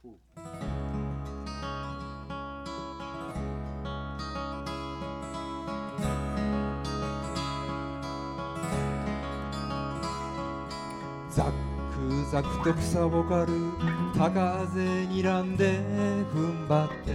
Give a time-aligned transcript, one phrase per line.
[0.00, 0.10] ザ
[11.42, 13.52] ックザクと草を刈る
[14.16, 15.80] 高風にらんで
[16.32, 17.12] 踏ん張って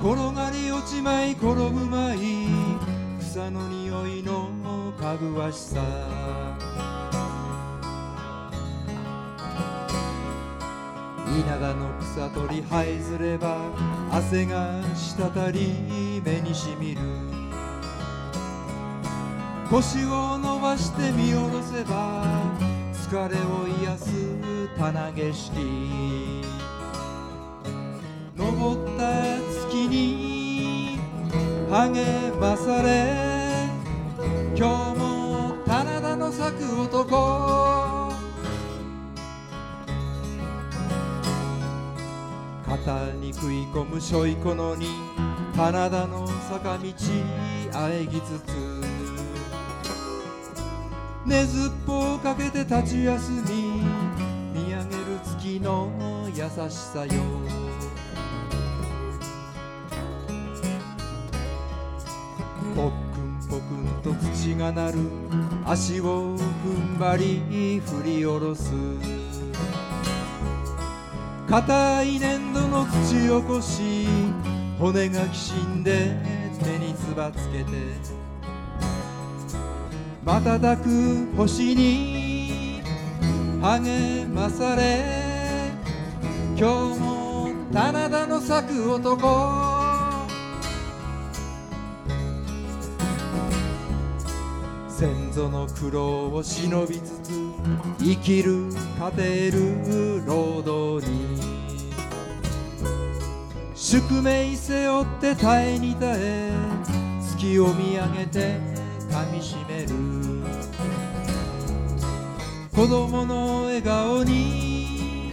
[0.00, 2.18] 転がり落ちまい転ぶまい
[3.20, 4.48] 草の匂いの
[4.98, 7.05] かぐわしさ。
[11.38, 13.58] 稲田の草取り這いずれば
[14.10, 17.00] 汗が滴り目にしみる。
[19.68, 22.24] 腰を伸ばして見下ろせば
[22.94, 26.42] 疲れを癒す棚景色。
[28.36, 30.98] 登った月に
[31.68, 33.68] 励まされ
[34.56, 34.95] 今日
[43.26, 44.86] に食い込むしょいこのに
[45.56, 46.84] 棚田の坂道
[47.72, 48.52] あえぎつつ
[51.26, 53.82] ねずっぽをかけて立ち休み
[54.54, 54.86] 見上げる
[55.24, 55.90] 月の
[56.28, 57.10] 優しさよ。
[62.76, 64.98] ぽっくんぽくんと土が鳴る
[65.64, 69.25] 足を踏ん張り振り下ろす。
[71.48, 74.06] 硬い粘土の土起こし
[74.80, 76.16] 骨がきしんで
[76.62, 77.70] 手につばつけて
[80.24, 82.82] 瞬く星に
[83.62, 85.70] 励まされ
[86.58, 89.75] 今日も棚田の咲く男。
[94.98, 97.30] 先祖の苦労を忍びつつ
[97.98, 101.36] 生きる糧得る労働に
[103.74, 106.52] 宿命背負って耐えに耐え
[107.20, 108.58] 月を見上げて
[109.10, 109.88] 噛みしめる
[112.74, 115.30] 子供の笑顔に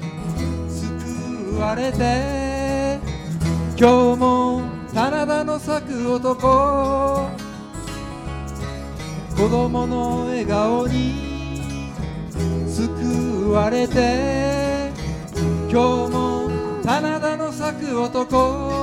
[0.67, 2.99] 救われて
[3.79, 4.61] 今日も
[4.93, 7.42] 棚田の咲く男
[9.43, 11.15] 子供の笑顔に
[12.65, 14.89] 救われて
[15.69, 16.49] 今日も
[16.81, 18.82] 棚田の咲く男